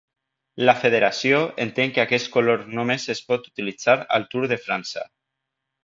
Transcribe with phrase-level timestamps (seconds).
[0.69, 5.11] La Federació entén que aquest color només es pot utilitzar al Tour de França.